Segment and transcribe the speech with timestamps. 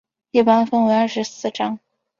[0.31, 1.77] 一般分为二十四章。